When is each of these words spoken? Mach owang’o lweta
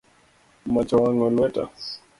Mach 0.73 0.89
owang’o 0.95 1.27
lweta 1.35 1.63